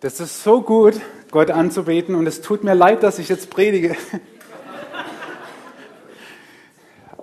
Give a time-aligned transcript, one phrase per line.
[0.00, 0.98] Das ist so gut,
[1.30, 3.96] Gott anzubeten und es tut mir leid, dass ich jetzt predige.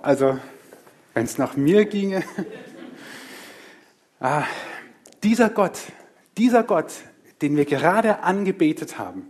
[0.00, 0.38] Also,
[1.12, 2.22] wenn es nach mir ginge.
[4.20, 4.44] Ah,
[5.22, 5.78] dieser Gott,
[6.36, 6.92] dieser Gott,
[7.42, 9.28] den wir gerade angebetet haben,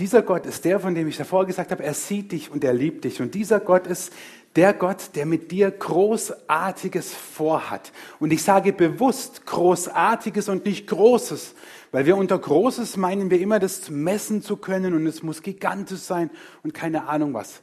[0.00, 2.72] dieser Gott ist der, von dem ich davor gesagt habe, er sieht dich und er
[2.72, 3.20] liebt dich.
[3.20, 4.12] Und dieser Gott ist
[4.56, 7.92] der Gott, der mit dir Großartiges vorhat.
[8.18, 11.54] Und ich sage bewusst Großartiges und nicht Großes,
[11.92, 16.00] weil wir unter Großes meinen wir immer, das messen zu können und es muss gigantisch
[16.00, 16.30] sein
[16.62, 17.60] und keine Ahnung was.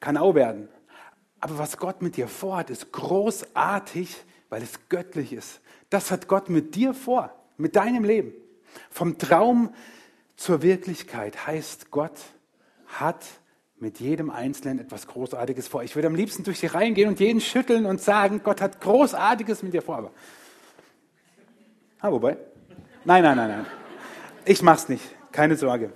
[0.00, 0.68] Kann auch werden.
[1.40, 4.16] Aber was Gott mit dir vorhat, ist großartig,
[4.48, 5.60] weil es göttlich ist.
[5.90, 8.32] Das hat Gott mit dir vor, mit deinem Leben.
[8.90, 9.72] Vom Traum
[10.38, 12.18] zur Wirklichkeit heißt, Gott
[12.86, 13.26] hat
[13.76, 15.82] mit jedem Einzelnen etwas Großartiges vor.
[15.82, 18.80] Ich würde am liebsten durch die Reihen gehen und jeden schütteln und sagen, Gott hat
[18.80, 19.98] Großartiges mit dir vor.
[19.98, 20.10] Aber,
[22.00, 22.38] ah, wobei?
[23.04, 23.66] Nein, nein, nein, nein.
[24.44, 25.02] Ich mach's nicht.
[25.32, 25.92] Keine Sorge.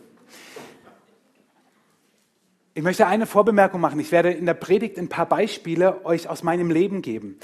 [2.74, 4.00] Ich möchte eine Vorbemerkung machen.
[4.00, 7.38] Ich werde in der Predigt ein paar Beispiele euch aus meinem Leben geben.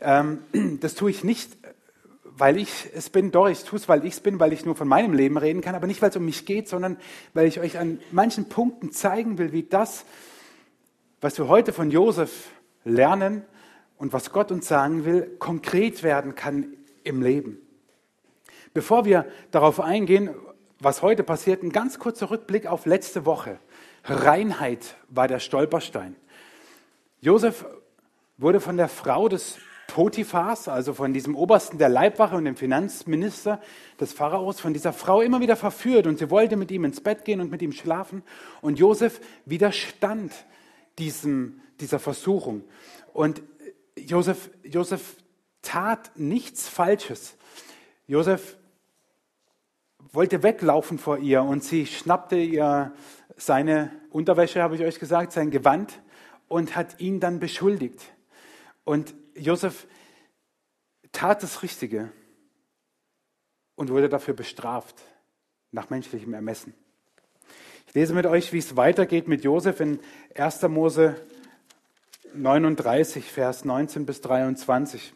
[0.00, 0.38] Ähm,
[0.80, 1.56] das tue ich nicht,
[2.36, 4.74] weil ich es bin, doch, ich tue es, weil ich es bin, weil ich nur
[4.74, 6.96] von meinem Leben reden kann, aber nicht, weil es um mich geht, sondern
[7.32, 10.04] weil ich euch an manchen Punkten zeigen will, wie das,
[11.20, 12.50] was wir heute von Josef
[12.84, 13.44] lernen
[13.96, 16.74] und was Gott uns sagen will, konkret werden kann
[17.04, 17.58] im Leben.
[18.72, 20.30] Bevor wir darauf eingehen,
[20.80, 23.58] was heute passiert, ein ganz kurzer Rückblick auf letzte Woche.
[24.02, 26.16] Reinheit war der Stolperstein.
[27.20, 27.64] Josef
[28.36, 33.60] wurde von der Frau des Potiphas, also von diesem Obersten der Leibwache und dem Finanzminister
[34.00, 37.24] des Pharaos, von dieser Frau immer wieder verführt und sie wollte mit ihm ins Bett
[37.24, 38.22] gehen und mit ihm schlafen.
[38.60, 40.32] Und Josef widerstand
[40.98, 42.64] diesem, dieser Versuchung.
[43.12, 43.42] Und
[43.96, 45.16] Josef, Josef
[45.62, 47.36] tat nichts Falsches.
[48.06, 48.56] Josef
[50.12, 52.92] wollte weglaufen vor ihr und sie schnappte ihr
[53.36, 56.00] seine Unterwäsche, habe ich euch gesagt, sein Gewand
[56.48, 58.00] und hat ihn dann beschuldigt.
[58.84, 59.86] Und Josef
[61.12, 62.10] tat das Richtige
[63.74, 64.96] und wurde dafür bestraft
[65.70, 66.74] nach menschlichem Ermessen.
[67.86, 70.00] Ich lese mit euch, wie es weitergeht mit Josef in
[70.36, 70.62] 1.
[70.62, 71.16] Mose
[72.34, 75.12] 39, Vers 19 bis 23.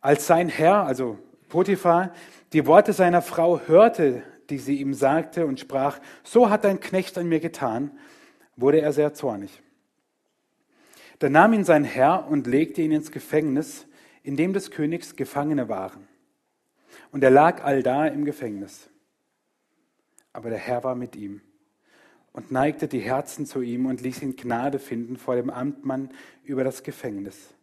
[0.00, 2.14] Als sein Herr, also Potiphar,
[2.52, 7.18] die Worte seiner Frau hörte, die sie ihm sagte und sprach, so hat dein Knecht
[7.18, 7.98] an mir getan,
[8.56, 9.62] wurde er sehr zornig.
[11.20, 13.86] Da nahm ihn sein Herr und legte ihn ins Gefängnis,
[14.24, 16.08] in dem des Königs Gefangene waren.
[17.12, 18.90] Und er lag allda im Gefängnis.
[20.32, 21.40] Aber der Herr war mit ihm
[22.32, 26.10] und neigte die Herzen zu ihm und ließ ihn Gnade finden vor dem Amtmann
[26.42, 27.54] über das Gefängnis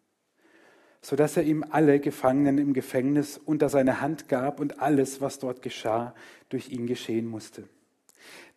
[1.07, 5.61] sodass er ihm alle Gefangenen im Gefängnis unter seine Hand gab und alles, was dort
[5.61, 6.13] geschah,
[6.49, 7.63] durch ihn geschehen musste.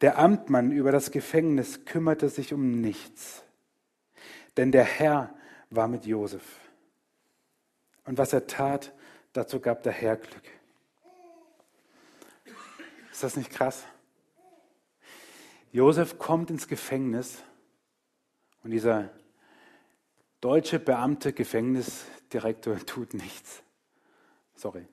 [0.01, 3.45] Der Amtmann über das Gefängnis kümmerte sich um nichts,
[4.61, 5.35] denn der Herr
[5.71, 6.45] war mit Josef.
[8.05, 8.93] Und was er tat,
[9.33, 10.43] dazu gab der Herr Glück.
[13.11, 13.87] Ist das nicht krass?
[15.73, 17.39] Josef kommt ins Gefängnis
[18.63, 19.09] und dieser
[20.43, 23.63] deutsche Beamte, Gefängnis, Direktor tut nichts.
[24.57, 24.87] Sorry.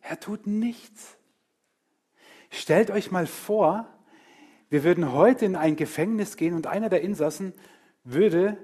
[0.00, 1.16] Er tut nichts.
[2.50, 3.86] Stellt euch mal vor,
[4.70, 7.52] wir würden heute in ein Gefängnis gehen und einer der Insassen
[8.04, 8.56] würde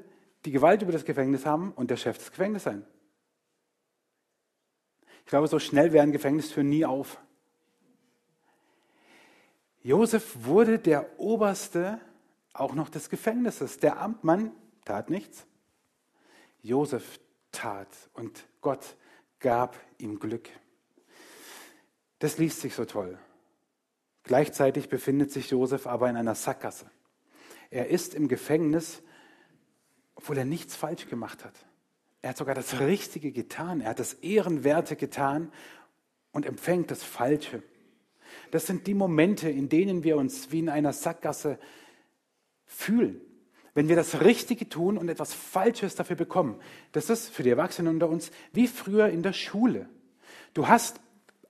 [0.45, 2.87] die Gewalt über das Gefängnis haben und der Chef des Gefängnisses sein.
[5.21, 7.19] Ich glaube, so schnell wären Gefängnistüren nie auf.
[9.83, 12.01] Josef wurde der Oberste
[12.53, 13.79] auch noch des Gefängnisses.
[13.79, 14.53] Der Amtmann
[14.85, 15.47] tat nichts.
[16.63, 17.19] Josef
[17.51, 18.97] tat und Gott
[19.41, 20.49] gab ihm Glück.
[22.21, 23.19] Das liest sich so toll.
[24.27, 26.91] Gleichzeitig befindet sich Josef aber in einer Sackgasse.
[27.71, 29.03] Er ist im Gefängnis,
[30.15, 31.55] obwohl er nichts falsch gemacht hat.
[32.23, 33.81] Er hat sogar das Richtige getan.
[33.81, 35.53] Er hat das Ehrenwerte getan
[36.33, 37.63] und empfängt das Falsche.
[38.51, 41.59] Das sind die Momente, in denen wir uns wie in einer Sackgasse
[42.65, 43.21] fühlen
[43.77, 46.59] wenn wir das Richtige tun und etwas Falsches dafür bekommen.
[46.93, 49.87] Das ist für die Erwachsenen unter uns wie früher in der Schule.
[50.55, 50.99] Du hast,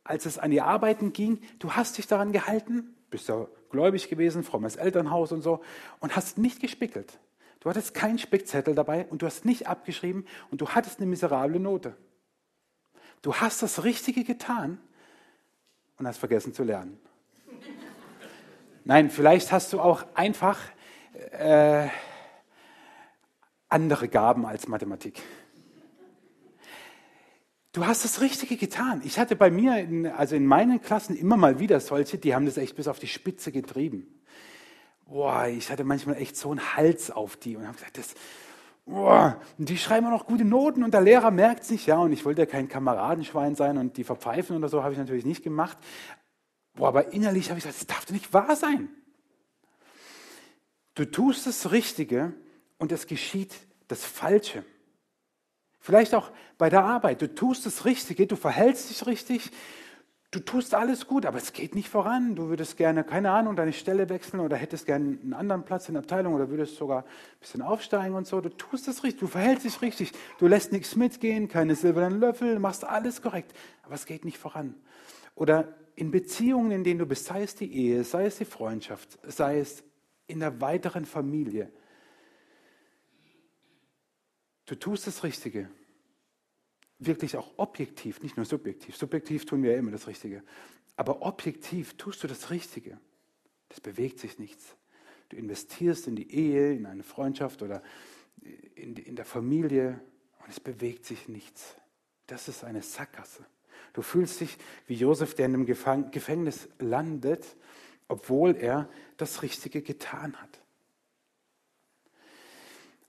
[0.09, 4.45] als es an die Arbeiten ging, du hast dich daran gehalten, bist ja gläubig gewesen,
[4.45, 5.63] frommes Elternhaus und so,
[6.01, 7.19] und hast nicht gespickelt.
[7.61, 11.59] Du hattest keinen Spickzettel dabei und du hast nicht abgeschrieben und du hattest eine miserable
[11.59, 11.97] Note.
[13.23, 14.79] Du hast das Richtige getan
[15.99, 16.99] und hast vergessen zu lernen.
[18.85, 20.61] Nein, vielleicht hast du auch einfach
[21.33, 21.89] äh,
[23.69, 25.21] andere Gaben als Mathematik.
[27.77, 29.03] Du hast das Richtige getan.
[29.05, 32.47] Ich hatte bei mir, in, also in meinen Klassen immer mal wieder solche, die haben
[32.47, 34.07] das echt bis auf die Spitze getrieben.
[35.05, 38.15] Boah, ich hatte manchmal echt so einen Hals auf die und habe gesagt, das,
[38.87, 42.13] boah, die schreiben auch noch gute Noten und der Lehrer merkt es nicht, ja, und
[42.13, 45.45] ich wollte ja kein Kameradenschwein sein und die verpfeifen oder so, habe ich natürlich nicht
[45.45, 45.77] gemacht.
[46.75, 48.89] Boah, aber innerlich habe ich gesagt, das darf doch nicht wahr sein.
[50.95, 52.33] Du tust das Richtige
[52.79, 53.55] und es geschieht
[53.87, 54.65] das Falsche.
[55.87, 57.23] Vielleicht auch bei der Arbeit.
[57.23, 59.53] Du tust das Richtige, du verhältst dich richtig,
[60.33, 62.35] du tust alles gut, aber es geht nicht voran.
[62.35, 65.95] Du würdest gerne, keine Ahnung, deine Stelle wechseln oder hättest gerne einen anderen Platz in
[65.95, 68.41] der Abteilung oder würdest sogar ein bisschen aufsteigen und so.
[68.41, 70.11] Du tust es richtig, du verhältst dich richtig.
[70.41, 73.53] Du lässt nichts mitgehen, keine silbernen Löffel, machst alles korrekt,
[73.85, 74.75] aber es geht nicht voran.
[75.37, 79.21] Oder in Beziehungen, in denen du bist, sei es die Ehe, sei es die Freundschaft,
[79.23, 79.85] sei es
[80.27, 81.71] in der weiteren Familie.
[84.67, 85.71] Du tust das Richtige,
[86.99, 88.97] wirklich auch objektiv, nicht nur subjektiv.
[88.97, 90.43] Subjektiv tun wir ja immer das Richtige.
[90.97, 92.99] Aber objektiv tust du das Richtige.
[93.69, 94.77] Das bewegt sich nichts.
[95.29, 97.83] Du investierst in die Ehe, in eine Freundschaft oder
[98.75, 100.01] in, in der Familie
[100.43, 101.77] und es bewegt sich nichts.
[102.27, 103.45] Das ist eine Sackgasse.
[103.93, 107.57] Du fühlst dich wie Josef, der in einem Gefängnis landet,
[108.09, 110.61] obwohl er das Richtige getan hat.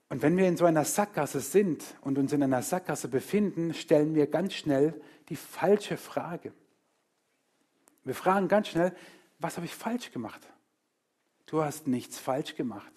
[0.08, 4.14] Und wenn wir in so einer Sackgasse sind und uns in einer Sackgasse befinden, stellen
[4.14, 6.52] wir ganz schnell die falsche Frage.
[8.04, 8.94] Wir fragen ganz schnell,
[9.38, 10.40] was habe ich falsch gemacht?
[11.46, 12.90] Du hast nichts falsch gemacht.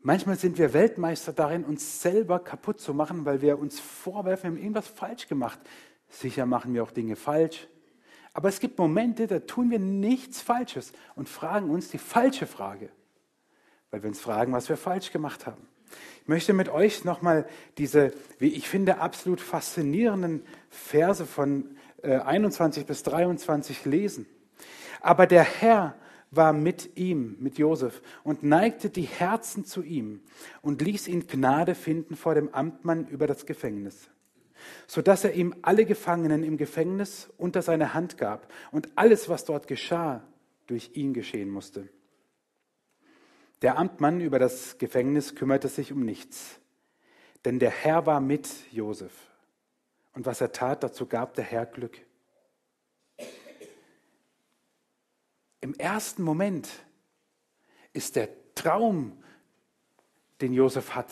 [0.00, 4.50] Manchmal sind wir Weltmeister darin, uns selber kaputt zu machen, weil wir uns vorwerfen, wir
[4.50, 5.58] haben irgendwas falsch gemacht.
[6.08, 7.66] Sicher machen wir auch Dinge falsch.
[8.34, 12.90] Aber es gibt Momente, da tun wir nichts Falsches und fragen uns die falsche Frage
[13.90, 15.66] weil wir uns fragen, was wir falsch gemacht haben.
[16.22, 17.46] Ich möchte mit euch nochmal
[17.78, 24.26] diese, wie ich finde, absolut faszinierenden Verse von 21 äh, bis 23 lesen.
[25.00, 25.96] Aber der Herr
[26.30, 30.20] war mit ihm, mit Josef, und neigte die Herzen zu ihm
[30.60, 34.10] und ließ ihn Gnade finden vor dem Amtmann über das Gefängnis,
[34.86, 39.66] sodass er ihm alle Gefangenen im Gefängnis unter seine Hand gab und alles, was dort
[39.66, 40.22] geschah,
[40.66, 41.88] durch ihn geschehen musste.
[43.62, 46.60] Der Amtmann über das Gefängnis kümmerte sich um nichts,
[47.44, 49.12] denn der Herr war mit Josef.
[50.12, 51.98] Und was er tat, dazu gab der Herr Glück.
[55.60, 56.68] Im ersten Moment
[57.92, 59.22] ist der Traum,
[60.40, 61.10] den Josef hat,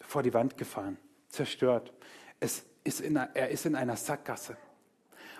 [0.00, 0.96] vor die Wand gefahren,
[1.28, 1.92] zerstört.
[2.40, 4.56] Es ist in, er ist in einer Sackgasse.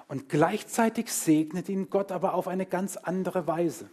[0.06, 3.90] Und gleichzeitig segnet ihn Gott aber auf eine ganz andere Weise.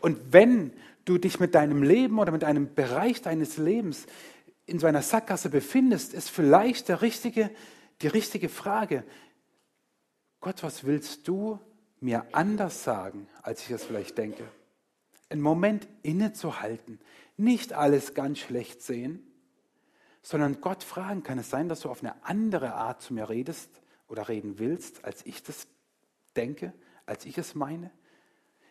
[0.00, 0.72] Und wenn
[1.08, 4.06] du dich mit deinem Leben oder mit einem Bereich deines Lebens
[4.66, 7.50] in so einer Sackgasse befindest, ist vielleicht der richtige,
[8.02, 9.04] die richtige Frage,
[10.40, 11.58] Gott, was willst du
[12.00, 14.44] mir anders sagen, als ich es vielleicht denke?
[15.30, 17.00] Einen Moment innezuhalten,
[17.36, 19.22] nicht alles ganz schlecht sehen,
[20.22, 23.70] sondern Gott fragen, kann es sein, dass du auf eine andere Art zu mir redest
[24.08, 25.66] oder reden willst, als ich das
[26.36, 26.72] denke,
[27.06, 27.90] als ich es meine?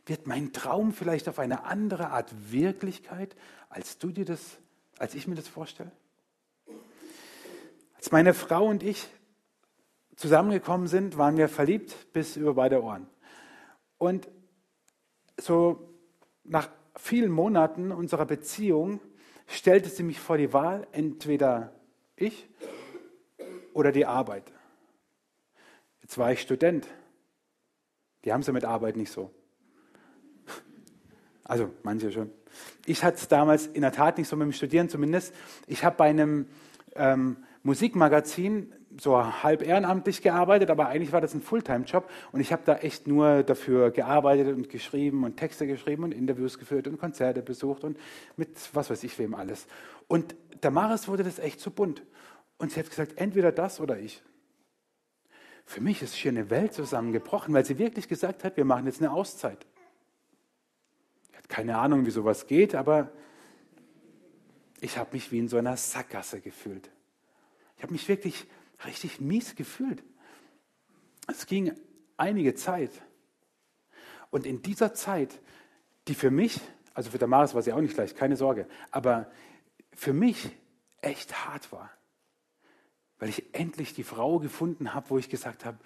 [0.08, 3.36] Wird mein Traum vielleicht auf eine andere Art Wirklichkeit,
[3.68, 4.58] als du dir das,
[4.98, 5.92] als ich mir das vorstelle?
[7.98, 9.10] Als meine Frau und ich
[10.16, 13.06] zusammengekommen sind, waren wir verliebt bis über beide Ohren.
[13.98, 14.30] Und
[15.38, 15.94] so
[16.46, 19.02] nach vielen Monaten unserer Beziehung
[19.46, 21.74] stellte sie mich vor die Wahl, entweder
[22.16, 22.48] ich
[23.74, 24.54] oder die Arbeit.
[26.02, 26.88] Jetzt war ich Student.
[28.24, 29.32] Die haben sie mit Arbeit nicht so.
[31.48, 32.30] Also manche schon.
[32.86, 35.34] Ich hatte es damals in der Tat nicht so mit dem Studieren zumindest.
[35.66, 36.48] Ich habe bei einem
[36.96, 42.64] ähm, Musikmagazin so halb ehrenamtlich gearbeitet, aber eigentlich war das ein Fulltime-Job und ich habe
[42.66, 47.42] da echt nur dafür gearbeitet und geschrieben und Texte geschrieben und Interviews geführt und Konzerte
[47.42, 47.98] besucht und
[48.38, 49.68] mit was weiß ich wem alles.
[50.08, 52.02] Und der Maris wurde das echt zu bunt.
[52.58, 54.24] Und sie hat gesagt, entweder das oder ich.
[55.66, 59.00] Für mich ist hier eine Welt zusammengebrochen, weil sie wirklich gesagt hat, wir machen jetzt
[59.00, 59.68] eine Auszeit
[61.48, 63.12] keine Ahnung, wie sowas geht, aber
[64.82, 66.90] ich habe mich wie in so einer Sackgasse gefühlt.
[67.78, 68.46] Ich habe mich wirklich
[68.86, 70.04] richtig mies gefühlt.
[71.28, 71.74] Es ging
[72.16, 72.92] einige Zeit.
[74.30, 75.40] Und in dieser Zeit,
[76.08, 76.60] die für mich,
[76.94, 79.32] also für Damaris war sie auch nicht leicht, keine Sorge, aber
[79.94, 80.50] für mich
[81.02, 81.90] echt hart war,
[83.20, 85.78] weil ich endlich die Frau gefunden habe, wo ich gesagt habe,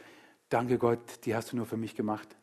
[0.50, 2.36] danke Gott, die hast du nur für mich gemacht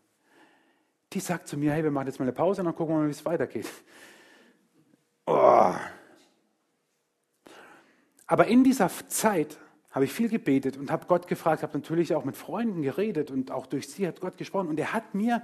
[1.12, 3.00] die sagt zu mir, hey, wir machen jetzt mal eine Pause und dann gucken wir
[3.00, 3.68] mal, wie es weitergeht.
[5.26, 5.74] Oh.
[8.26, 9.58] Aber in dieser Zeit
[9.90, 13.50] habe ich viel gebetet und habe Gott gefragt, habe natürlich auch mit Freunden geredet und
[13.50, 14.68] auch durch sie hat Gott gesprochen.
[14.68, 15.42] Und er hat mir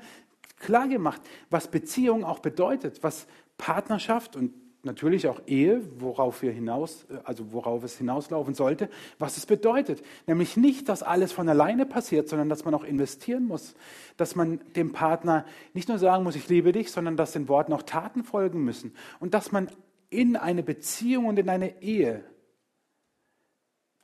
[0.59, 4.53] klar gemacht, was Beziehung auch bedeutet, was Partnerschaft und
[4.85, 8.89] natürlich auch Ehe, worauf wir hinaus, also worauf es hinauslaufen sollte,
[9.19, 10.03] was es bedeutet.
[10.27, 13.75] Nämlich nicht, dass alles von alleine passiert, sondern dass man auch investieren muss,
[14.17, 17.73] dass man dem Partner nicht nur sagen muss, ich liebe dich, sondern dass den Worten
[17.73, 18.95] auch Taten folgen müssen.
[19.21, 19.69] Und dass man
[20.11, 22.25] in eine Beziehung und in eine Ehe,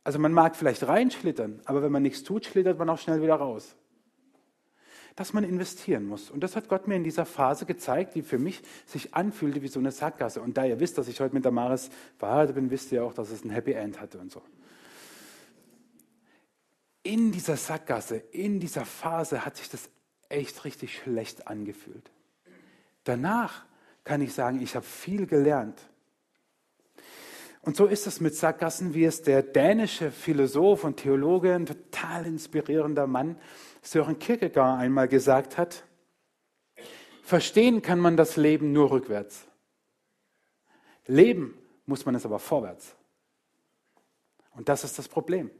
[0.04, 3.36] also man mag vielleicht reinschlittern, aber wenn man nichts tut, schlittert man auch schnell wieder
[3.36, 3.76] raus
[5.16, 6.30] dass man investieren muss.
[6.30, 9.68] Und das hat Gott mir in dieser Phase gezeigt, die für mich sich anfühlte wie
[9.68, 10.40] so eine Sackgasse.
[10.40, 13.14] Und da ihr wisst, dass ich heute mit der Maris verheiratet bin, wisst ihr auch,
[13.14, 14.42] dass es ein Happy End hatte und so.
[17.02, 19.88] In dieser Sackgasse, in dieser Phase hat sich das
[20.28, 22.10] echt richtig schlecht angefühlt.
[23.04, 23.64] Danach
[24.04, 25.89] kann ich sagen, ich habe viel gelernt.
[27.62, 32.26] Und so ist es mit Sackgassen, wie es der dänische Philosoph und Theologe, ein total
[32.26, 33.36] inspirierender Mann,
[33.82, 35.84] Sören Kierkegaard einmal gesagt hat,
[37.22, 39.46] verstehen kann man das Leben nur rückwärts.
[41.06, 42.96] Leben muss man es aber vorwärts.
[44.52, 45.50] Und das ist das Problem.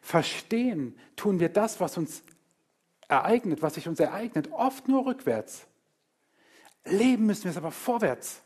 [0.00, 2.24] Verstehen tun wir das, was uns
[3.08, 5.66] ereignet, was sich uns ereignet, oft nur rückwärts.
[6.84, 8.42] Leben müssen wir es aber vorwärts.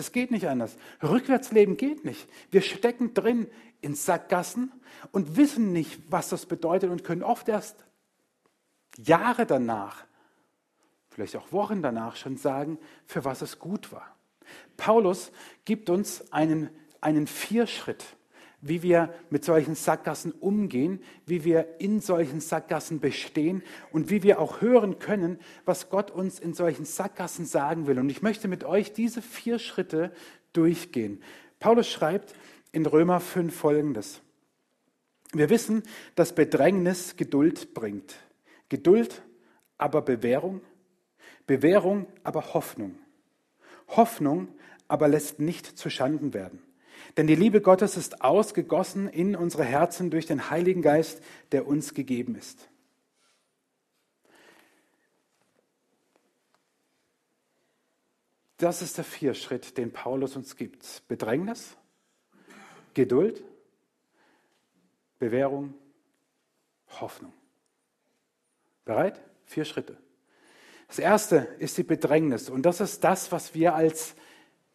[0.00, 0.78] Das geht nicht anders.
[1.02, 2.26] Rückwärts leben geht nicht.
[2.50, 3.46] Wir stecken drin
[3.82, 4.72] in Sackgassen
[5.12, 7.84] und wissen nicht, was das bedeutet und können oft erst
[8.96, 10.06] Jahre danach,
[11.10, 14.16] vielleicht auch Wochen danach schon sagen, für was es gut war.
[14.78, 15.32] Paulus
[15.66, 16.70] gibt uns einen,
[17.02, 18.16] einen Vierschritt,
[18.62, 24.40] wie wir mit solchen Sackgassen umgehen, wie wir in solchen Sackgassen bestehen und wie wir
[24.40, 27.98] auch hören können, was Gott uns in solchen Sackgassen sagen will.
[27.98, 30.12] Und ich möchte mit euch diese vier Schritte
[30.52, 31.22] durchgehen.
[31.58, 32.34] Paulus schreibt
[32.72, 34.20] in Römer 5 folgendes.
[35.32, 35.82] Wir wissen,
[36.16, 38.16] dass Bedrängnis Geduld bringt.
[38.68, 39.22] Geduld,
[39.78, 40.60] aber Bewährung.
[41.46, 42.98] Bewährung, aber Hoffnung.
[43.88, 44.48] Hoffnung,
[44.86, 46.60] aber lässt nicht zu Schanden werden.
[47.16, 51.94] Denn die Liebe Gottes ist ausgegossen in unsere Herzen durch den Heiligen Geist, der uns
[51.94, 52.68] gegeben ist.
[58.58, 61.02] Das ist der Vierschritt, den Paulus uns gibt.
[61.08, 61.76] Bedrängnis,
[62.92, 63.42] Geduld,
[65.18, 65.74] Bewährung,
[67.00, 67.32] Hoffnung.
[68.84, 69.20] Bereit?
[69.46, 69.96] Vier Schritte.
[70.88, 74.14] Das erste ist die Bedrängnis und das ist das, was wir als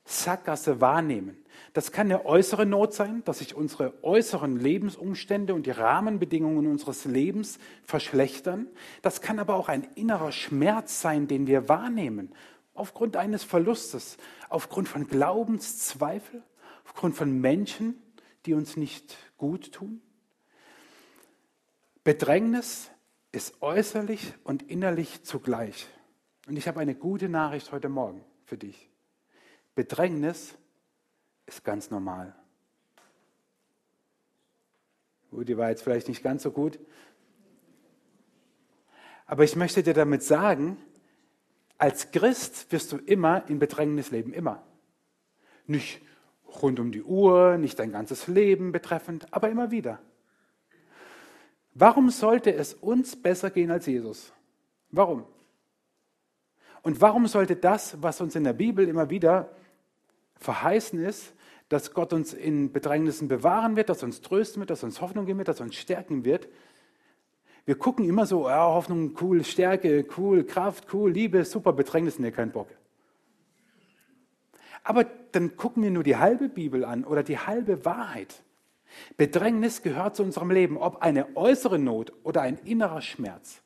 [0.06, 1.45] Sackgasse wahrnehmen.
[1.76, 7.04] Das kann eine äußere Not sein, dass sich unsere äußeren Lebensumstände und die Rahmenbedingungen unseres
[7.04, 8.68] Lebens verschlechtern.
[9.02, 12.34] Das kann aber auch ein innerer Schmerz sein, den wir wahrnehmen,
[12.76, 14.16] aufgrund eines Verlustes,
[14.48, 16.44] aufgrund von Glaubenszweifel,
[16.86, 18.02] aufgrund von Menschen,
[18.46, 20.02] die uns nicht gut tun.
[22.06, 22.90] Bedrängnis
[23.34, 25.90] ist äußerlich und innerlich zugleich.
[26.48, 28.90] Und ich habe eine gute Nachricht heute Morgen für dich.
[29.76, 30.56] Bedrängnis
[31.46, 32.36] ist ganz normal.
[35.32, 36.80] Gut, die war jetzt vielleicht nicht ganz so gut.
[39.26, 40.78] Aber ich möchte dir damit sagen,
[41.78, 44.64] als Christ wirst du immer in Bedrängnis leben, immer.
[45.68, 46.02] Nicht
[46.62, 50.00] rund um die Uhr, nicht dein ganzes Leben betreffend, aber immer wieder.
[51.74, 54.32] Warum sollte es uns besser gehen als Jesus?
[54.92, 55.26] Warum?
[56.84, 59.50] Und warum sollte das, was uns in der Bibel immer wieder
[60.36, 61.34] verheißen ist,
[61.70, 65.40] dass Gott uns in Bedrängnissen bewahren wird, dass uns trösten wird, dass uns Hoffnung geben
[65.40, 66.48] wird, dass uns stärken wird.
[67.66, 72.32] Wir gucken immer so, ja, Hoffnung, cool, Stärke, cool, Kraft, cool, Liebe, super, Bedrängnissen, nee,
[72.32, 72.68] kein Bock.
[74.84, 78.44] Aber dann gucken wir nur die halbe Bibel an oder die halbe Wahrheit.
[79.18, 83.62] Bedrängnis gehört zu unserem Leben, ob eine äußere Not oder ein innerer Schmerz.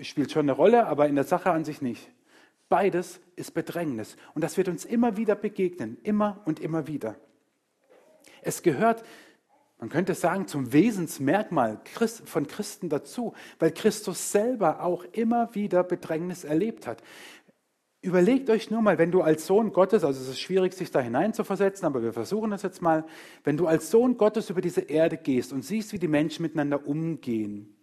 [0.00, 2.10] Spielt schon eine Rolle, aber in der Sache an sich nicht.
[2.68, 4.16] Beides ist Bedrängnis.
[4.34, 7.16] Und das wird uns immer wieder begegnen, immer und immer wieder.
[8.42, 9.04] Es gehört,
[9.78, 11.80] man könnte sagen, zum Wesensmerkmal
[12.24, 17.02] von Christen dazu, weil Christus selber auch immer wieder Bedrängnis erlebt hat.
[18.00, 21.00] Überlegt euch nur mal, wenn du als Sohn Gottes, also es ist schwierig, sich da
[21.00, 23.06] hineinzuversetzen, aber wir versuchen das jetzt mal,
[23.44, 26.86] wenn du als Sohn Gottes über diese Erde gehst und siehst, wie die Menschen miteinander
[26.86, 27.74] umgehen,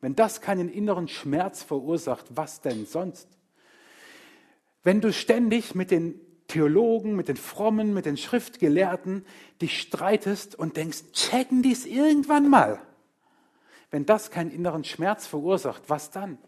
[0.00, 3.39] wenn das keinen inneren Schmerz verursacht, was denn sonst?
[4.82, 9.24] Wenn du ständig mit den Theologen, mit den Frommen, mit den Schriftgelehrten
[9.60, 12.80] dich streitest und denkst, checken die es irgendwann mal.
[13.90, 16.38] Wenn das keinen inneren Schmerz verursacht, was dann?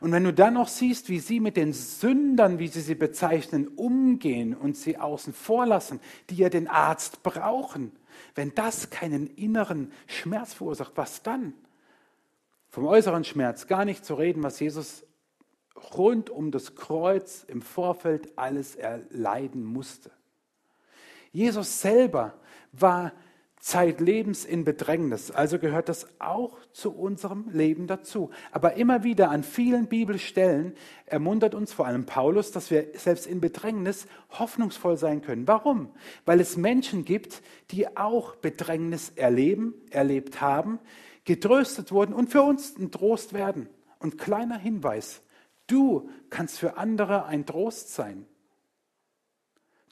[0.00, 3.68] Und wenn du dann noch siehst, wie sie mit den Sündern, wie sie sie bezeichnen,
[3.68, 7.92] umgehen und sie außen vor lassen, die ja den Arzt brauchen,
[8.34, 11.54] wenn das keinen inneren Schmerz verursacht, was dann?
[12.68, 15.05] Vom äußeren Schmerz gar nicht zu reden, was Jesus
[15.96, 20.10] rund um das Kreuz im Vorfeld alles erleiden musste.
[21.32, 22.34] Jesus selber
[22.72, 23.12] war
[23.58, 28.30] zeitlebens in Bedrängnis, also gehört das auch zu unserem Leben dazu.
[28.52, 33.40] Aber immer wieder an vielen Bibelstellen ermuntert uns vor allem Paulus, dass wir selbst in
[33.40, 35.48] Bedrängnis hoffnungsvoll sein können.
[35.48, 35.90] Warum?
[36.26, 37.42] Weil es Menschen gibt,
[37.72, 40.78] die auch Bedrängnis erleben, erlebt haben,
[41.24, 43.68] getröstet wurden und für uns ein Trost werden.
[43.98, 45.22] Und kleiner Hinweis,
[45.66, 48.26] du kannst für andere ein Trost sein.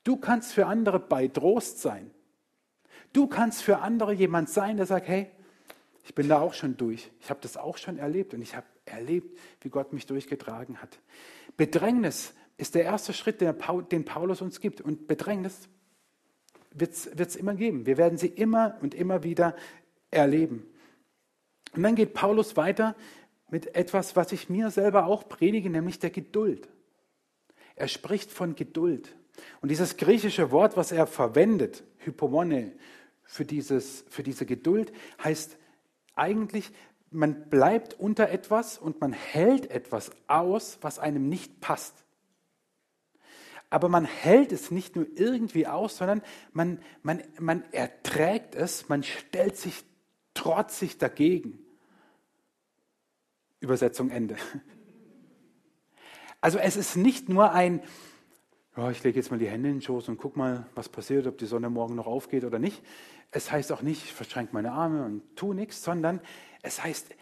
[0.04, 2.10] Du kannst für andere bei Trost sein.
[3.12, 5.30] Du kannst für andere jemand sein, der sagt, hey,
[6.04, 7.10] ich bin da auch schon durch.
[7.20, 10.98] Ich habe das auch schon erlebt und ich habe erlebt, wie Gott mich durchgetragen hat.
[11.56, 14.80] Bedrängnis ist der erste Schritt, den Paulus uns gibt.
[14.80, 15.68] Und Bedrängnis
[16.72, 17.86] wird es immer geben.
[17.86, 19.56] Wir werden sie immer und immer wieder
[20.10, 20.66] erleben.
[21.74, 22.94] Und dann geht Paulus weiter
[23.54, 26.68] mit etwas, was ich mir selber auch predige, nämlich der Geduld.
[27.76, 29.14] Er spricht von Geduld.
[29.60, 32.72] Und dieses griechische Wort, was er verwendet, Hypomone,
[33.22, 34.92] für, dieses, für diese Geduld,
[35.22, 35.56] heißt
[36.16, 36.72] eigentlich,
[37.12, 41.94] man bleibt unter etwas und man hält etwas aus, was einem nicht passt.
[43.70, 49.04] Aber man hält es nicht nur irgendwie aus, sondern man, man, man erträgt es, man
[49.04, 49.84] stellt sich
[50.34, 51.63] trotzig dagegen.
[53.64, 54.36] Übersetzung Ende.
[56.40, 57.80] Also es ist nicht nur ein,
[58.76, 61.26] ja, ich lege jetzt mal die Hände in den Schoß und guck mal, was passiert,
[61.26, 62.82] ob die Sonne morgen noch aufgeht oder nicht.
[63.30, 66.20] Es heißt auch nicht, ich verschränke meine Arme und tu nichts, sondern
[66.62, 67.14] es heißt,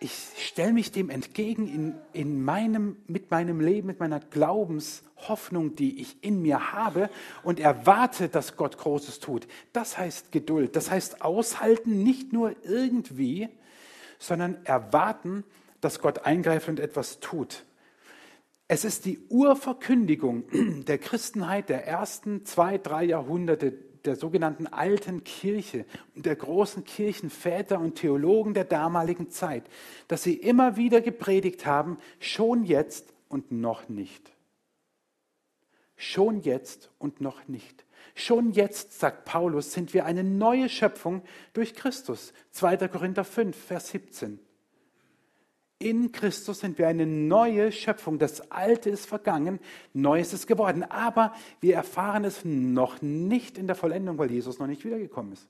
[0.00, 6.00] ich stelle mich dem entgegen in, in meinem, mit meinem Leben, mit meiner Glaubenshoffnung, die
[6.00, 7.10] ich in mir habe
[7.42, 9.46] und erwarte, dass Gott Großes tut.
[9.74, 10.74] Das heißt Geduld.
[10.74, 13.50] Das heißt aushalten, nicht nur irgendwie,
[14.18, 15.44] sondern erwarten,
[15.80, 17.64] dass Gott eingreift und etwas tut.
[18.68, 20.44] Es ist die Urverkündigung
[20.86, 23.72] der Christenheit der ersten zwei, drei Jahrhunderte
[24.04, 29.64] der sogenannten alten Kirche und der großen Kirchenväter und Theologen der damaligen Zeit,
[30.08, 34.32] dass sie immer wieder gepredigt haben, schon jetzt und noch nicht.
[35.96, 37.84] Schon jetzt und noch nicht.
[38.14, 42.32] Schon jetzt, sagt Paulus, sind wir eine neue Schöpfung durch Christus.
[42.52, 42.88] 2.
[42.88, 44.40] Korinther 5, Vers 17.
[45.82, 48.18] In Christus sind wir eine neue Schöpfung.
[48.18, 49.58] Das Alte ist vergangen,
[49.94, 50.82] Neues ist geworden.
[50.82, 55.48] Aber wir erfahren es noch nicht in der Vollendung, weil Jesus noch nicht wiedergekommen ist.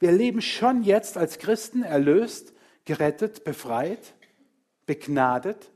[0.00, 2.54] Wir leben schon jetzt als Christen erlöst,
[2.86, 4.14] gerettet, befreit,
[4.84, 5.70] begnadet.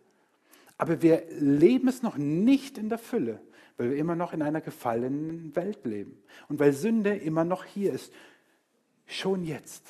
[0.77, 3.41] Aber wir leben es noch nicht in der Fülle,
[3.77, 6.21] weil wir immer noch in einer gefallenen Welt leben.
[6.49, 8.13] Und weil Sünde immer noch hier ist.
[9.07, 9.85] Schon jetzt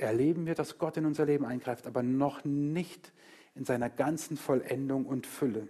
[0.00, 3.12] erleben wir, dass Gott in unser Leben eingreift, aber noch nicht
[3.54, 5.68] in seiner ganzen Vollendung und Fülle.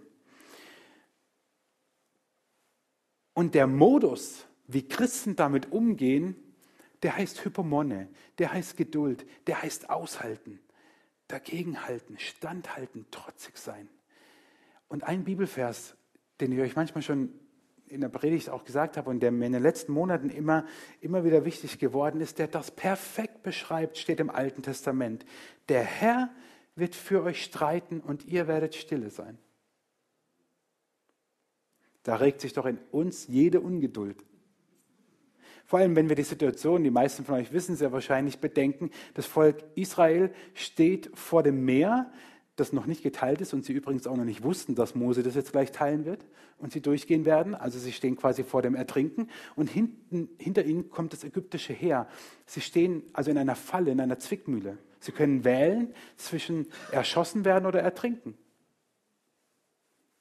[3.33, 6.35] Und der Modus, wie Christen damit umgehen,
[7.03, 10.59] der heißt Hypomone, der heißt Geduld, der heißt aushalten,
[11.27, 13.89] dagegenhalten, standhalten, trotzig sein.
[14.87, 15.95] Und ein Bibelvers,
[16.39, 17.33] den ich euch manchmal schon
[17.91, 20.65] in der Predigt auch gesagt habe und der mir in den letzten Monaten immer,
[21.01, 25.25] immer wieder wichtig geworden ist, der das perfekt beschreibt, steht im Alten Testament.
[25.69, 26.29] Der Herr
[26.75, 29.37] wird für euch streiten und ihr werdet stille sein.
[32.03, 34.23] Da regt sich doch in uns jede Ungeduld.
[35.65, 39.25] Vor allem, wenn wir die Situation, die meisten von euch wissen sehr wahrscheinlich, bedenken, das
[39.25, 42.11] Volk Israel steht vor dem Meer,
[42.61, 45.35] das noch nicht geteilt ist und sie übrigens auch noch nicht wussten, dass Mose das
[45.35, 46.23] jetzt gleich teilen wird
[46.59, 47.55] und sie durchgehen werden.
[47.55, 52.07] Also sie stehen quasi vor dem Ertrinken und hinten, hinter ihnen kommt das ägyptische Heer.
[52.45, 54.77] Sie stehen also in einer Falle, in einer Zwickmühle.
[54.99, 58.37] Sie können wählen zwischen erschossen werden oder ertrinken.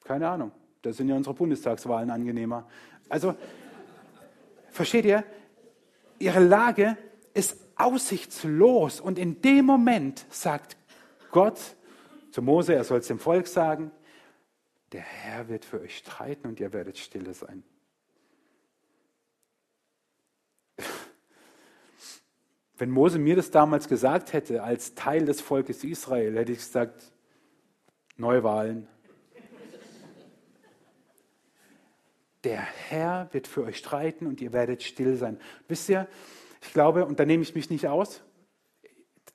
[0.02, 0.52] Keine Ahnung.
[0.82, 2.66] Da sind ja unsere Bundestagswahlen angenehmer.
[3.10, 3.34] Also,
[4.70, 5.24] versteht ihr?
[6.18, 6.96] Ihre Lage
[7.34, 10.76] ist aussichtslos und in dem Moment sagt
[11.30, 11.76] Gott,
[12.30, 13.90] zu Mose, er soll es dem Volk sagen,
[14.92, 17.62] der Herr wird für euch streiten und ihr werdet stille sein.
[22.76, 27.12] Wenn Mose mir das damals gesagt hätte, als Teil des Volkes Israel, hätte ich gesagt,
[28.16, 28.88] Neuwahlen.
[32.44, 35.38] Der Herr wird für euch streiten und ihr werdet still sein.
[35.68, 36.08] Wisst ihr,
[36.62, 38.22] ich glaube, und da nehme ich mich nicht aus,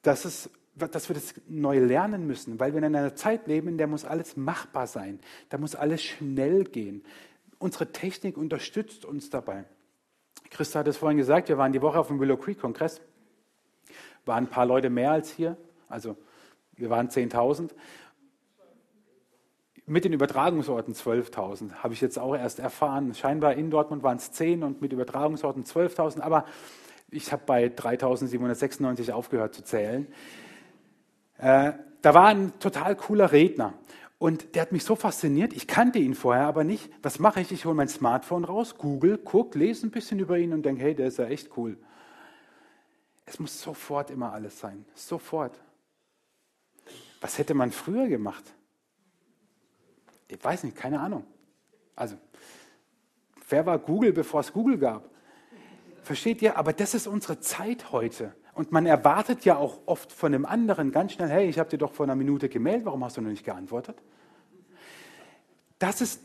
[0.01, 3.77] dass es dass wir das neu lernen müssen, weil wir in einer Zeit leben, in
[3.77, 5.19] der muss alles machbar sein.
[5.49, 7.03] Da muss alles schnell gehen.
[7.59, 9.63] Unsere Technik unterstützt uns dabei.
[10.49, 13.01] Christa hat es vorhin gesagt, wir waren die Woche auf dem Willow Creek Kongress.
[14.25, 15.55] Waren ein paar Leute mehr als hier,
[15.87, 16.17] also
[16.73, 17.71] wir waren 10.000.
[19.87, 23.13] Mit den Übertragungsorten 12.000, habe ich jetzt auch erst erfahren.
[23.13, 26.45] Scheinbar in Dortmund waren es 10 und mit Übertragungsorten 12.000, aber
[27.11, 30.07] ich habe bei 3.796 aufgehört zu zählen.
[31.37, 33.73] Äh, da war ein total cooler Redner
[34.17, 35.53] und der hat mich so fasziniert.
[35.53, 36.89] Ich kannte ihn vorher aber nicht.
[37.01, 37.51] Was mache ich?
[37.51, 40.95] Ich hole mein Smartphone raus, Google, guck, lese ein bisschen über ihn und denke, hey,
[40.95, 41.77] der ist ja echt cool.
[43.25, 44.85] Es muss sofort immer alles sein.
[44.93, 45.59] Sofort.
[47.21, 48.43] Was hätte man früher gemacht?
[50.27, 51.25] Ich weiß nicht, keine Ahnung.
[51.95, 52.17] Also,
[53.49, 55.09] wer war Google, bevor es Google gab?
[56.03, 56.57] Versteht ihr?
[56.57, 58.35] Aber das ist unsere Zeit heute.
[58.55, 61.77] Und man erwartet ja auch oft von dem anderen ganz schnell, hey, ich habe dir
[61.77, 63.97] doch vor einer Minute gemeldet, warum hast du noch nicht geantwortet?
[65.77, 66.21] Das ist,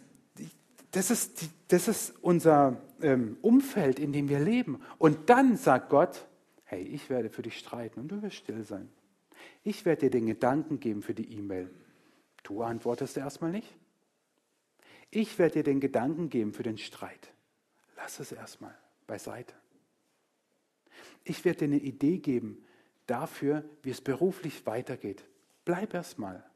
[0.92, 4.80] das ist, das ist unser ähm, Umfeld, in dem wir leben.
[4.96, 6.24] Und dann sagt Gott,
[6.62, 8.88] hey, ich werde für dich streiten und du wirst still sein.
[9.64, 11.68] Ich werde dir den Gedanken geben für die E-Mail.
[12.44, 13.76] Du antwortest erstmal nicht.
[15.10, 17.32] Ich werde dir den Gedanken geben für den Streit.
[17.96, 18.74] Lass es erstmal
[19.08, 19.54] beiseite.
[21.24, 22.64] Ich werde dir eine Idee geben
[23.06, 25.24] dafür, wie es beruflich weitergeht.
[25.64, 26.48] Bleib erstmal.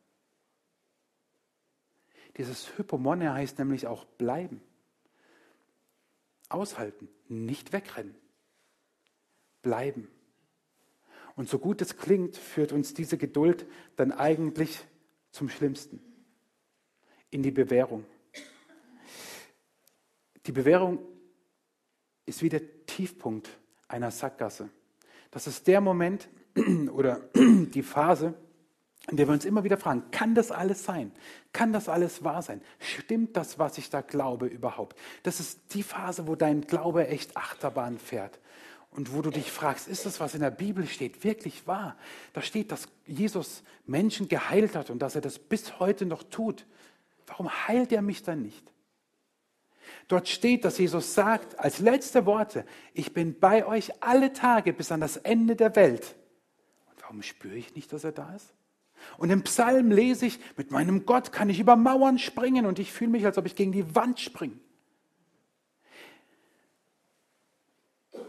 [2.36, 4.60] Dieses Hypomone heißt nämlich auch bleiben.
[6.48, 8.16] Aushalten, nicht wegrennen.
[9.62, 10.08] Bleiben.
[11.36, 14.78] Und so gut es klingt, führt uns diese Geduld dann eigentlich
[15.30, 16.00] zum Schlimmsten,
[17.30, 18.04] in die Bewährung.
[20.46, 20.98] Die Bewährung
[22.26, 23.48] ist wie der Tiefpunkt
[23.94, 24.68] einer Sackgasse.
[25.30, 26.28] Das ist der Moment
[26.92, 28.34] oder die Phase,
[29.08, 31.12] in der wir uns immer wieder fragen, kann das alles sein?
[31.52, 32.60] Kann das alles wahr sein?
[32.78, 34.98] Stimmt das, was ich da glaube überhaupt?
[35.22, 38.40] Das ist die Phase, wo dein Glaube echt Achterbahn fährt.
[38.90, 41.96] Und wo du dich fragst, ist das, was in der Bibel steht, wirklich wahr?
[42.32, 46.64] Da steht, dass Jesus Menschen geheilt hat und dass er das bis heute noch tut.
[47.26, 48.73] Warum heilt er mich dann nicht?
[50.08, 54.92] Dort steht, dass Jesus sagt als letzte Worte, ich bin bei euch alle Tage bis
[54.92, 56.16] an das Ende der Welt.
[56.90, 58.54] Und warum spüre ich nicht, dass er da ist?
[59.18, 62.92] Und im Psalm lese ich, mit meinem Gott kann ich über Mauern springen und ich
[62.92, 64.58] fühle mich, als ob ich gegen die Wand springe.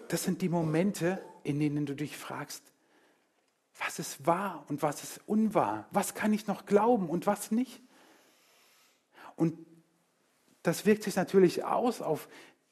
[0.07, 2.63] Das sind die Momente, in denen du dich fragst,
[3.77, 5.87] was ist wahr und was ist unwahr?
[5.91, 7.81] Was kann ich noch glauben und was nicht?
[9.35, 9.57] Und
[10.67, 12.27] das wirkt sich natürlich aus auf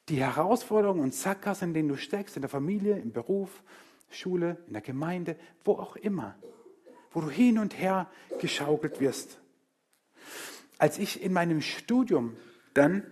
[0.08, 3.62] die Herausforderungen und Sackgassen, in denen du steckst, in der Familie, im Beruf,
[4.10, 6.36] Schule, in der Gemeinde, wo auch immer,
[7.12, 9.38] wo du hin und her geschaukelt wirst.
[10.78, 12.36] Als ich in meinem Studium
[12.74, 13.04] dann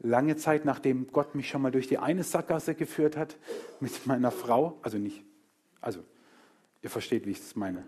[0.00, 3.36] lange Zeit, nachdem Gott mich schon mal durch die eine Sackgasse geführt hat,
[3.80, 5.24] mit meiner Frau, also nicht,
[5.80, 6.02] also
[6.82, 7.86] ihr versteht, wie ich das meine,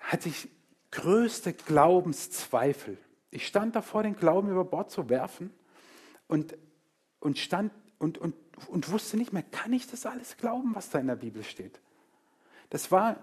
[0.00, 0.48] hatte ich
[0.90, 2.98] größte Glaubenszweifel.
[3.34, 5.52] Ich stand davor, den Glauben über Bord zu werfen
[6.28, 6.56] und,
[7.18, 8.36] und stand und, und,
[8.68, 11.80] und wusste nicht mehr, kann ich das alles glauben, was da in der Bibel steht?
[12.70, 13.16] Das war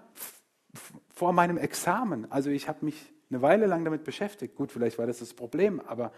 [1.14, 2.30] vor meinem Examen.
[2.30, 4.54] Also ich habe mich eine Weile lang damit beschäftigt.
[4.54, 6.12] Gut, vielleicht war das das Problem, aber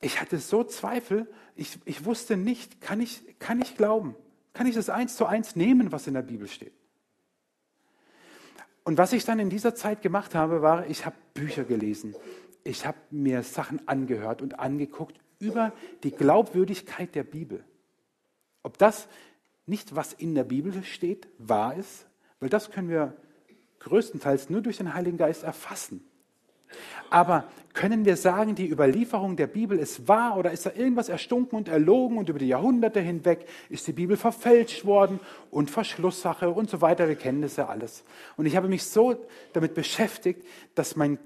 [0.00, 4.16] ich hatte so Zweifel, ich, ich wusste nicht, kann ich, kann ich glauben?
[4.54, 6.74] Kann ich das eins zu eins nehmen, was in der Bibel steht?
[8.86, 12.14] Und was ich dann in dieser Zeit gemacht habe, war, ich habe Bücher gelesen.
[12.62, 15.72] Ich habe mir Sachen angehört und angeguckt über
[16.04, 17.64] die Glaubwürdigkeit der Bibel.
[18.62, 19.08] Ob das
[19.66, 22.06] nicht, was in der Bibel steht, wahr ist,
[22.38, 23.16] weil das können wir
[23.80, 26.04] größtenteils nur durch den Heiligen Geist erfassen.
[27.10, 31.56] Aber können wir sagen, die Überlieferung der Bibel ist wahr oder ist da irgendwas erstunken
[31.58, 36.70] und erlogen und über die Jahrhunderte hinweg ist die Bibel verfälscht worden und Verschlusssache und
[36.70, 37.06] so weiter?
[37.06, 38.04] Wir kennen das ja alles.
[38.36, 39.16] Und ich habe mich so
[39.52, 41.18] damit beschäftigt, dass mein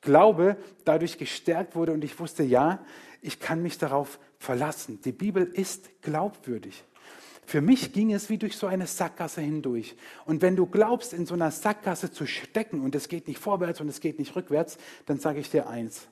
[0.00, 2.80] Glaube dadurch gestärkt wurde und ich wusste, ja,
[3.22, 5.00] ich kann mich darauf verlassen.
[5.04, 6.84] Die Bibel ist glaubwürdig.
[7.46, 9.94] Für mich ging es wie durch so eine Sackgasse hindurch.
[10.24, 13.80] Und wenn du glaubst, in so einer Sackgasse zu stecken und es geht nicht vorwärts
[13.80, 16.08] und es geht nicht rückwärts, dann sage ich dir eins,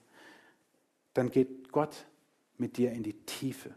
[1.12, 2.06] dann geht Gott
[2.56, 3.74] mit dir in die Tiefe.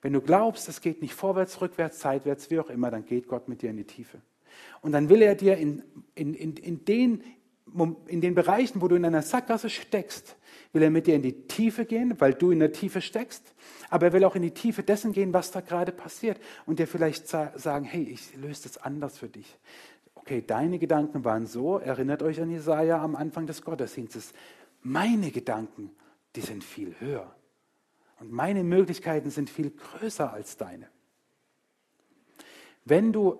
[0.00, 3.48] Wenn du glaubst, es geht nicht vorwärts, rückwärts, seitwärts, wie auch immer, dann geht Gott
[3.48, 4.22] mit dir in die Tiefe.
[4.80, 5.82] Und dann will er dir in,
[6.14, 7.24] in, in, in, den,
[8.06, 10.36] in den Bereichen, wo du in einer Sackgasse steckst,
[10.72, 13.54] will er mit dir in die Tiefe gehen, weil du in der Tiefe steckst.
[13.90, 16.38] Aber er will auch in die Tiefe dessen gehen, was da gerade passiert.
[16.66, 19.58] Und dir vielleicht sagen, hey, ich löse das anders für dich.
[20.14, 24.32] Okay, deine Gedanken waren so, erinnert euch an Jesaja am Anfang des Gottesdienstes.
[24.82, 25.90] Meine Gedanken
[26.36, 27.34] die sind viel höher.
[28.20, 30.88] Und meine Möglichkeiten sind viel größer als deine.
[32.84, 33.38] Wenn du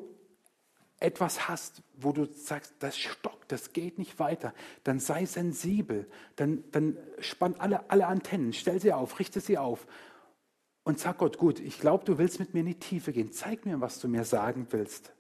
[1.01, 4.55] etwas hast, wo du sagst, das stockt, das geht nicht weiter,
[4.85, 9.87] dann sei sensibel, dann, dann spann alle, alle Antennen, stell sie auf, richte sie auf
[10.85, 13.67] und sag Gott, gut, ich glaube, du willst mit mir in die Tiefe gehen, zeig
[13.67, 15.13] mir, was du mir sagen willst.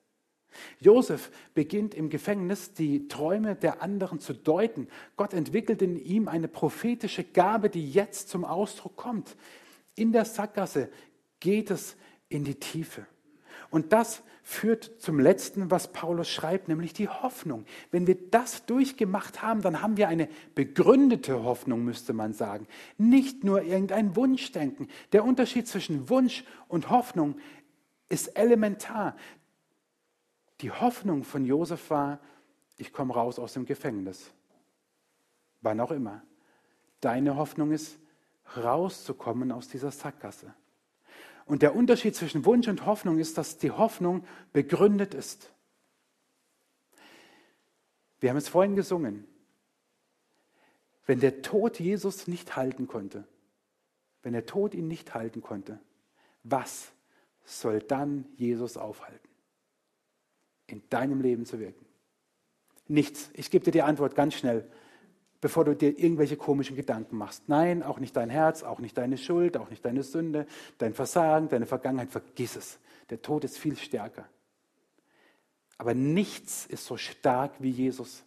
[0.78, 4.88] Josef beginnt im Gefängnis die Träume der anderen zu deuten.
[5.16, 9.36] Gott entwickelt in ihm eine prophetische Gabe, die jetzt zum Ausdruck kommt.
[9.96, 10.90] In der Sackgasse
[11.40, 11.96] geht es
[12.28, 13.06] in die Tiefe.
[13.70, 17.64] Und das führt zum letzten, was Paulus schreibt, nämlich die Hoffnung.
[17.90, 22.68] Wenn wir das durchgemacht haben, dann haben wir eine begründete Hoffnung, müsste man sagen.
[22.98, 24.88] Nicht nur irgendein Wunschdenken.
[25.12, 27.36] Der Unterschied zwischen Wunsch und Hoffnung
[28.10, 29.16] ist elementar.
[30.60, 32.20] Die Hoffnung von Josef war,
[32.76, 34.30] ich komme raus aus dem Gefängnis.
[35.62, 36.22] Wann auch immer.
[37.00, 37.98] Deine Hoffnung ist,
[38.58, 40.52] rauszukommen aus dieser Sackgasse.
[41.46, 45.52] Und der Unterschied zwischen Wunsch und Hoffnung ist, dass die Hoffnung begründet ist.
[48.20, 49.26] Wir haben es vorhin gesungen.
[51.06, 53.24] Wenn der Tod Jesus nicht halten konnte,
[54.22, 55.78] wenn der Tod ihn nicht halten konnte,
[56.44, 56.92] was
[57.44, 59.28] soll dann Jesus aufhalten?
[60.66, 61.84] In deinem Leben zu wirken.
[62.88, 63.30] Nichts.
[63.34, 64.66] Ich gebe dir die Antwort ganz schnell
[65.44, 67.50] bevor du dir irgendwelche komischen Gedanken machst.
[67.50, 70.46] Nein, auch nicht dein Herz, auch nicht deine Schuld, auch nicht deine Sünde,
[70.78, 72.10] dein Versagen, deine Vergangenheit.
[72.10, 72.78] Vergiss es.
[73.10, 74.26] Der Tod ist viel stärker.
[75.76, 78.24] Aber nichts ist so stark wie Jesus.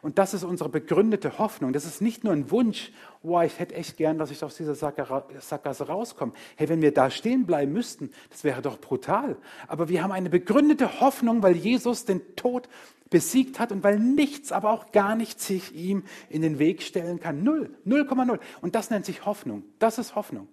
[0.00, 1.72] Und das ist unsere begründete Hoffnung.
[1.72, 2.92] Das ist nicht nur ein Wunsch,
[3.22, 6.32] oh, ich hätte echt gern, dass ich aus dieser Sackgasse rauskomme.
[6.56, 9.36] Hey, wenn wir da stehen bleiben müssten, das wäre doch brutal.
[9.68, 12.68] Aber wir haben eine begründete Hoffnung, weil Jesus den Tod
[13.10, 17.20] besiegt hat und weil nichts, aber auch gar nichts sich ihm in den Weg stellen
[17.20, 17.42] kann.
[17.42, 18.40] Null, 0,0.
[18.62, 19.64] Und das nennt sich Hoffnung.
[19.78, 20.48] Das ist Hoffnung.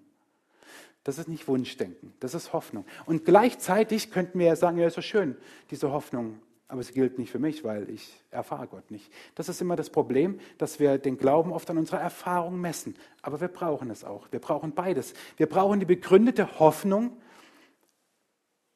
[1.03, 2.85] Das ist nicht Wunschdenken, das ist Hoffnung.
[3.05, 5.37] Und gleichzeitig könnten wir ja sagen, ja, ist so schön,
[5.71, 6.39] diese Hoffnung,
[6.69, 9.12] aber sie gilt nicht für mich, weil ich erfahre Gott nicht.
[9.34, 12.95] Das ist immer das Problem, dass wir den Glauben oft an unserer Erfahrung messen.
[13.23, 14.32] Aber wir brauchen es auch.
[14.32, 15.15] Wir brauchen beides.
[15.36, 17.17] Wir brauchen die begründete Hoffnung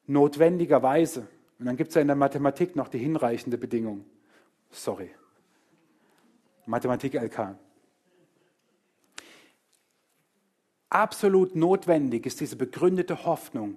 [0.06, 1.28] notwendigerweise.
[1.60, 4.04] Und dann gibt es ja in der Mathematik noch die hinreichende Bedingung.
[4.70, 5.14] Sorry.
[6.66, 7.56] Mathematik LK.
[10.88, 13.76] Absolut notwendig ist diese begründete Hoffnung.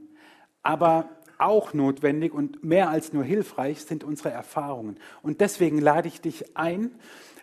[0.63, 1.07] Aber
[1.39, 4.97] auch notwendig und mehr als nur hilfreich sind unsere Erfahrungen.
[5.21, 6.91] Und deswegen lade ich dich ein,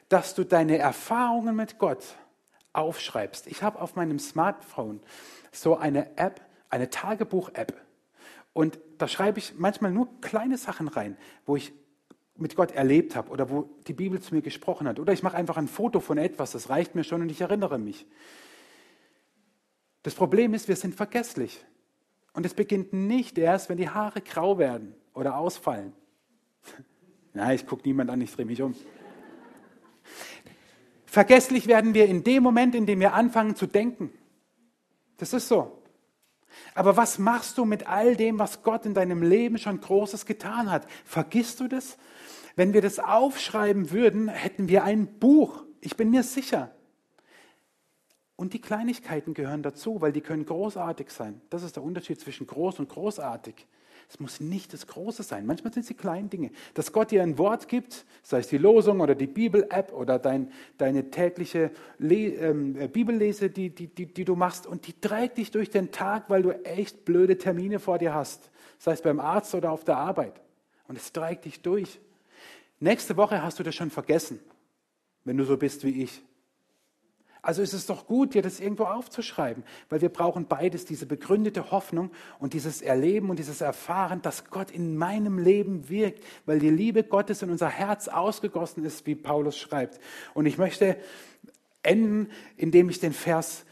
[0.08, 2.04] dass du deine Erfahrungen mit Gott
[2.72, 3.46] aufschreibst.
[3.46, 5.00] Ich habe auf meinem Smartphone
[5.52, 7.80] so eine App, eine Tagebuch-App.
[8.52, 11.72] Und da schreibe ich manchmal nur kleine Sachen rein, wo ich
[12.36, 14.98] mit Gott erlebt habe oder wo die Bibel zu mir gesprochen hat.
[14.98, 17.78] Oder ich mache einfach ein Foto von etwas, das reicht mir schon und ich erinnere
[17.78, 18.06] mich.
[20.02, 21.64] Das Problem ist, wir sind vergesslich.
[22.34, 25.92] Und es beginnt nicht erst, wenn die Haare grau werden oder ausfallen.
[27.32, 28.74] Nein, ich gucke niemand an, ich drehe mich um.
[31.06, 34.10] Vergesslich werden wir in dem Moment, in dem wir anfangen zu denken.
[35.16, 35.80] Das ist so.
[36.74, 40.70] Aber was machst du mit all dem, was Gott in deinem Leben schon Großes getan
[40.70, 40.86] hat?
[41.04, 41.96] Vergisst du das?
[42.56, 45.64] Wenn wir das aufschreiben würden, hätten wir ein Buch.
[45.80, 46.74] Ich bin mir sicher.
[48.36, 51.40] Und die Kleinigkeiten gehören dazu, weil die können großartig sein.
[51.50, 53.66] Das ist der Unterschied zwischen groß und großartig.
[54.08, 55.46] Es muss nicht das Große sein.
[55.46, 56.50] Manchmal sind es die kleinen Dinge.
[56.74, 60.52] Dass Gott dir ein Wort gibt, sei es die Losung oder die Bibel-App oder dein,
[60.78, 65.38] deine tägliche Le ähm, äh, Bibellese, die, die, die, die du machst und die trägt
[65.38, 68.50] dich durch den Tag, weil du echt blöde Termine vor dir hast.
[68.78, 70.40] Sei es beim Arzt oder auf der Arbeit.
[70.86, 71.98] Und es trägt dich durch.
[72.80, 74.40] Nächste Woche hast du das schon vergessen,
[75.24, 76.22] wenn du so bist wie ich.
[77.44, 81.70] Also ist es doch gut, dir das irgendwo aufzuschreiben, weil wir brauchen beides, diese begründete
[81.70, 86.70] Hoffnung und dieses Erleben und dieses Erfahren, dass Gott in meinem Leben wirkt, weil die
[86.70, 90.00] Liebe Gottes in unser Herz ausgegossen ist, wie Paulus schreibt.
[90.32, 90.96] Und ich möchte
[91.82, 93.66] enden, indem ich den Vers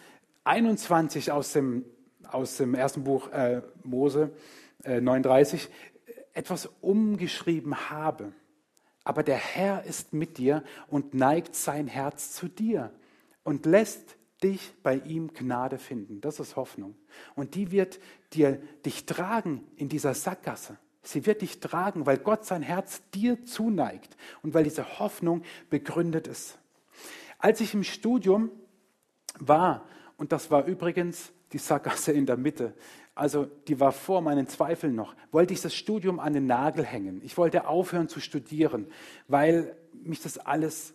[0.44, 1.86] 21 aus dem,
[2.28, 4.32] aus dem ersten Buch äh, Mose
[4.84, 5.70] äh, 39
[6.34, 8.34] etwas umgeschrieben habe.
[9.02, 12.92] Aber der Herr ist mit dir und neigt sein Herz zu dir
[13.44, 16.20] und lässt dich bei ihm Gnade finden.
[16.20, 16.96] Das ist Hoffnung.
[17.34, 18.00] Und die wird
[18.32, 20.78] dir, dich tragen in dieser Sackgasse.
[21.02, 26.28] Sie wird dich tragen, weil Gott sein Herz dir zuneigt und weil diese Hoffnung begründet
[26.28, 26.58] ist.
[27.38, 28.50] Als ich im Studium
[29.38, 32.74] war, und das war übrigens die Sackgasse in der Mitte,
[33.14, 37.20] also die war vor meinen Zweifeln noch, wollte ich das Studium an den Nagel hängen.
[37.22, 38.86] Ich wollte aufhören zu studieren,
[39.26, 40.94] weil mich das alles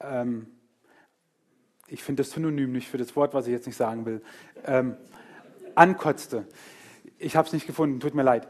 [0.00, 0.57] ähm,
[1.88, 4.22] ich finde das Synonym nicht für das Wort, was ich jetzt nicht sagen will,
[4.64, 4.96] ähm,
[5.74, 6.46] ankotzte.
[7.18, 8.48] Ich habe es nicht gefunden, tut mir leid.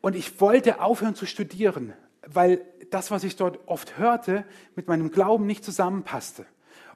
[0.00, 1.92] Und ich wollte aufhören zu studieren,
[2.26, 4.44] weil das, was ich dort oft hörte,
[4.76, 6.46] mit meinem Glauben nicht zusammenpasste.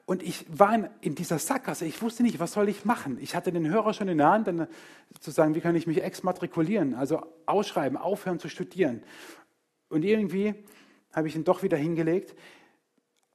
[0.05, 1.85] Und ich war in dieser Sackgasse.
[1.85, 3.17] Ich wusste nicht, was soll ich machen.
[3.19, 4.67] Ich hatte den Hörer schon in der Hand, dann
[5.19, 9.01] zu sagen, wie kann ich mich exmatrikulieren, also ausschreiben, aufhören zu studieren.
[9.89, 10.53] Und irgendwie
[11.11, 12.35] habe ich ihn doch wieder hingelegt.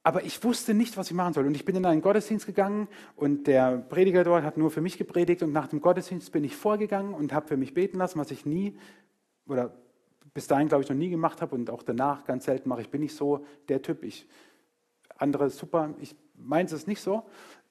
[0.03, 1.45] Aber ich wusste nicht, was ich machen soll.
[1.45, 4.97] Und ich bin in einen Gottesdienst gegangen und der Prediger dort hat nur für mich
[4.97, 5.43] gepredigt.
[5.43, 8.45] Und nach dem Gottesdienst bin ich vorgegangen und habe für mich beten lassen, was ich
[8.45, 8.77] nie
[9.47, 9.73] oder
[10.33, 12.81] bis dahin, glaube ich, noch nie gemacht habe und auch danach ganz selten mache.
[12.81, 14.03] Ich bin nicht so der Typ.
[14.03, 14.27] Ich,
[15.17, 17.23] andere super, ich meins ist nicht so.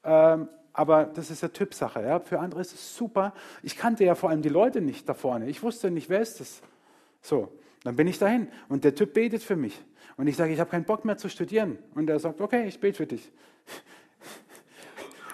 [0.05, 2.03] Ähm, aber das ist ja Typsache.
[2.03, 2.21] Ja?
[2.21, 3.35] Für andere ist es super.
[3.63, 5.49] Ich kannte ja vor allem die Leute nicht da vorne.
[5.49, 6.63] Ich wusste nicht, wer ist das.
[7.23, 9.83] So, dann bin ich dahin und der Typ betet für mich.
[10.21, 11.79] Und ich sage, ich habe keinen Bock mehr zu studieren.
[11.95, 13.33] Und er sagt, okay, ich bete für dich.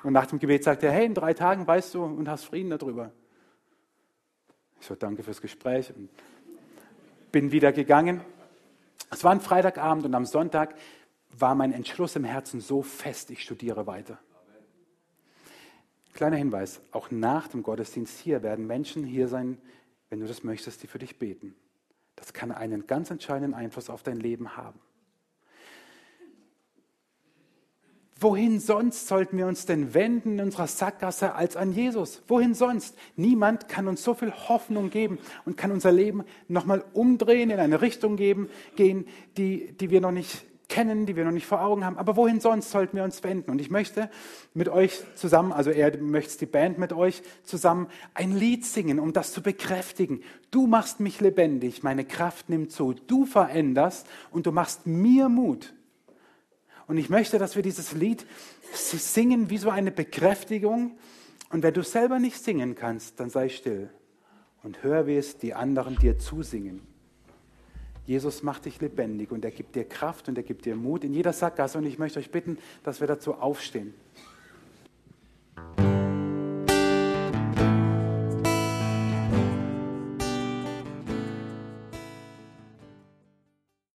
[0.05, 2.71] Und nach dem Gebet sagt er, hey, in drei Tagen weißt du und hast Frieden
[2.71, 3.11] darüber.
[4.81, 6.09] Ich so, danke fürs Gespräch und
[7.33, 8.21] bin wieder gegangen.
[9.11, 10.77] Es war ein Freitagabend und am Sonntag
[11.33, 14.21] war mein Entschluss im Herzen so fest, ich studiere weiter.
[16.15, 19.59] Kleiner Hinweis, auch nach dem Gottesdienst hier werden Menschen hier sein,
[20.11, 21.57] wenn du das möchtest, die für dich beten.
[22.17, 24.81] Das kann einen ganz entscheidenden Einfluss auf dein Leben haben.
[28.19, 32.23] Wohin sonst sollten wir uns denn wenden in unserer Sackgasse als an Jesus?
[32.29, 32.97] Wohin sonst?
[33.15, 37.83] Niemand kann uns so viel Hoffnung geben und kann unser Leben nochmal umdrehen, in eine
[37.83, 41.85] Richtung geben, gehen, die, die wir noch nicht kennen, die wir noch nicht vor Augen
[41.85, 41.97] haben.
[41.99, 43.51] Aber wohin sonst sollten wir uns wenden?
[43.51, 44.11] Und ich möchte
[44.55, 49.13] mit euch zusammen, also er möchte die Band mit euch zusammen ein Lied singen, um
[49.13, 50.23] das zu bekräftigen.
[50.51, 52.95] Du machst mich lebendig, meine Kraft nimmt zu.
[52.95, 55.75] Du veränderst und du machst mir Mut.
[56.87, 58.27] Und ich möchte, dass wir dieses Lied
[58.73, 60.97] singen wie so eine Bekräftigung.
[61.51, 63.91] Und wenn du selber nicht singen kannst, dann sei still
[64.63, 66.96] und hör, wie es die anderen dir zusingen.
[68.07, 71.13] Jesus macht dich lebendig und er gibt dir Kraft und er gibt dir Mut in
[71.13, 71.79] jeder Sackgasse.
[71.79, 73.95] Und ich möchte euch bitten, dass wir dazu aufstehen.